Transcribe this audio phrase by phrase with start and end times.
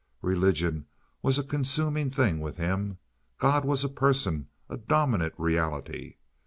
[0.23, 0.87] Religion
[1.21, 2.97] was a consuming thing with him.
[3.37, 6.15] God was a person, a dominant reality.